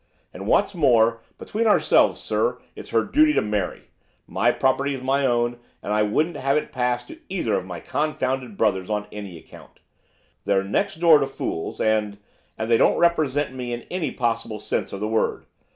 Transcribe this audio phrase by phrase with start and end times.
[0.33, 3.83] And what's more, between ourselves, sir, it's her duty to marry.
[4.25, 8.57] My property's my own, and I wouldn't have it pass to either of my confounded
[8.57, 9.79] brothers on any account.
[10.43, 12.17] They're next door to fools, and
[12.57, 15.45] and they don't represent me in any possible sense of the word.